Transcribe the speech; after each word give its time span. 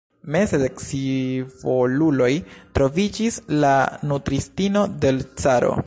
Meze 0.35 0.57
de 0.61 0.69
scivoluloj 0.83 2.31
troviĝis 2.79 3.39
la 3.65 3.75
nutristino 4.13 4.87
de 5.05 5.15
l' 5.21 5.25
caro. 5.45 5.77